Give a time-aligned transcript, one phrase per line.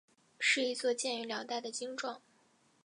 [0.39, 2.23] 是一座建于辽代的经幢。